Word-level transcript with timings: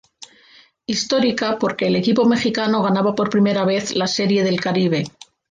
Histórica 0.87 1.59
porque 1.59 1.85
el 1.85 1.95
equipo 1.95 2.25
mexicano 2.25 2.81
ganaba 2.81 3.13
por 3.13 3.29
primera 3.29 3.65
vez 3.65 3.95
la 3.95 4.07
Serie 4.07 4.43
del 4.43 4.59
Caribe. 4.59 5.03